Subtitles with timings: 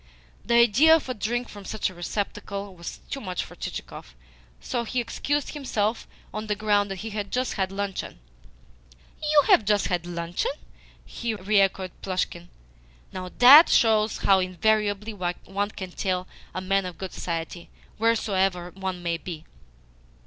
[0.43, 4.15] The idea of a drink from such a receptacle was too much for Chichikov,
[4.59, 8.17] so he excused himself on the ground that he had just had luncheon.
[9.21, 10.53] "You have just had luncheon?"
[11.23, 12.49] re echoed Plushkin.
[13.13, 19.03] "Now, THAT shows how invariably one can tell a man of good society, wheresoever one
[19.03, 19.45] may be.